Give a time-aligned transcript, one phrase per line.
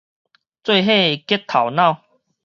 [0.03, 0.07] 做伙激
[1.47, 1.97] 頭腦